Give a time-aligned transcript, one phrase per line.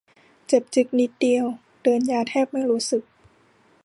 [0.47, 1.45] เจ็บจึ๊กนิดเดียว
[1.83, 3.03] เดินยาแทบไม่รู้สึก